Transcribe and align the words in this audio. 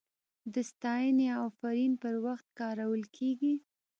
د 0.53 0.55
ستاینې 0.71 1.25
او 1.37 1.41
افرین 1.51 1.93
پر 2.01 2.15
وخت 2.25 2.47
کارول 2.59 3.03
کیږي. 3.17 3.53